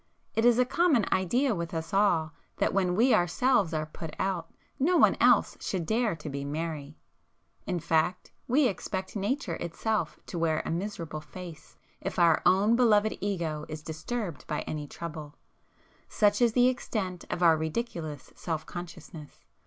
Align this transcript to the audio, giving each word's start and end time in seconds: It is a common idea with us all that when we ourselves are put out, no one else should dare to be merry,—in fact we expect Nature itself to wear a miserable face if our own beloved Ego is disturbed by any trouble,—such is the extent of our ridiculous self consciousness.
It 0.33 0.45
is 0.45 0.57
a 0.57 0.65
common 0.65 1.05
idea 1.11 1.53
with 1.53 1.75
us 1.75 1.93
all 1.93 2.33
that 2.57 2.73
when 2.73 2.95
we 2.95 3.13
ourselves 3.13 3.71
are 3.71 3.85
put 3.85 4.15
out, 4.17 4.51
no 4.79 4.97
one 4.97 5.15
else 5.21 5.55
should 5.59 5.85
dare 5.85 6.15
to 6.15 6.27
be 6.27 6.43
merry,—in 6.43 7.79
fact 7.81 8.31
we 8.47 8.67
expect 8.67 9.15
Nature 9.15 9.57
itself 9.57 10.17
to 10.25 10.39
wear 10.39 10.63
a 10.65 10.71
miserable 10.71 11.21
face 11.21 11.77
if 12.01 12.17
our 12.17 12.41
own 12.47 12.75
beloved 12.75 13.15
Ego 13.21 13.67
is 13.69 13.83
disturbed 13.83 14.47
by 14.47 14.61
any 14.61 14.87
trouble,—such 14.87 16.41
is 16.41 16.53
the 16.53 16.67
extent 16.67 17.25
of 17.29 17.43
our 17.43 17.55
ridiculous 17.55 18.33
self 18.35 18.65
consciousness. 18.65 19.45